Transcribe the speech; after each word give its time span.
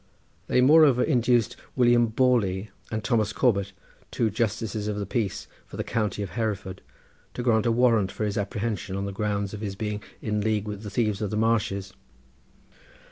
They 0.47 0.61
moreover 0.61 1.03
induced 1.03 1.57
William 1.75 2.07
Borley 2.11 2.69
and 2.89 3.03
Thomas 3.03 3.31
Corbet, 3.33 3.71
two 4.09 4.31
justices 4.31 4.87
of 4.87 4.95
the 4.97 5.05
peace 5.05 5.45
for 5.67 5.77
the 5.77 5.83
county 5.83 6.23
of 6.23 6.31
Hereford, 6.31 6.81
to 7.35 7.43
grant 7.43 7.67
a 7.67 7.71
warrant 7.71 8.11
for 8.11 8.23
his 8.25 8.35
apprehension 8.35 8.95
on 8.95 9.05
the 9.05 9.11
ground 9.13 9.53
of 9.53 9.61
his 9.61 9.75
being 9.75 10.01
in 10.19 10.41
league 10.41 10.67
with 10.67 10.81
the 10.81 10.89
thieves 10.89 11.21
of 11.21 11.29
the 11.29 11.37
Marches. 11.37 11.93